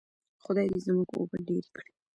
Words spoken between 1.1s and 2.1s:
اوبه ډیرې کړي.